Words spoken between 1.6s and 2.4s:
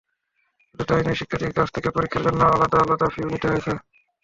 থেকে পরীক্ষার